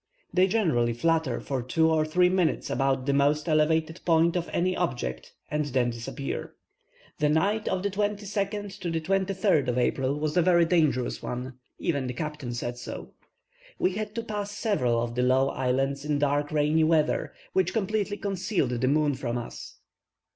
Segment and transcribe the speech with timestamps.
[0.33, 4.75] They generally flutter for two or three minutes about the most elevated point of any
[4.75, 6.55] object, and then disappear.
[7.19, 11.59] The night of the 22nd to the 23rd of April was a very dangerous one;
[11.77, 13.11] even the captain said so.
[13.77, 18.17] We had to pass several of the low islands in dark rainy weather, which completely
[18.17, 19.77] concealed the moon from us.